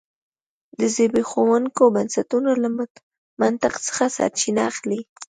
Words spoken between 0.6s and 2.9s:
د زبېښونکو بنسټونو له